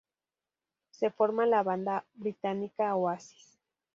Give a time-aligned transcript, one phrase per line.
[0.89, 3.59] Se forma la banda británica Oasis.